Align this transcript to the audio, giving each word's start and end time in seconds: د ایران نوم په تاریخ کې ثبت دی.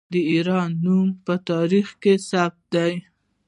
د 0.13 0.15
ایران 0.31 0.69
نوم 0.83 1.07
په 1.25 1.33
تاریخ 1.49 1.87
کې 2.01 2.13
ثبت 2.29 2.61
دی. 2.73 2.93